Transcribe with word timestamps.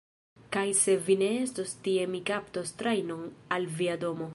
Kaj 0.55 0.63
se 0.79 0.95
vi 1.09 1.17
ne 1.23 1.29
estos 1.43 1.75
tie 1.89 2.09
mi 2.15 2.25
kaptos 2.31 2.77
trajnon 2.83 3.25
al 3.59 3.73
via 3.81 4.05
domo! 4.07 4.29